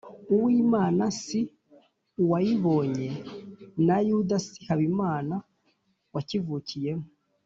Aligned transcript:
uwimana 0.33 1.03
si 1.21 1.39
uwayibonye, 2.21 3.09
na 3.87 3.97
yuda 4.07 4.37
si 4.45 4.57
habimana 4.67 5.35
wakivukiyemo 6.15 7.07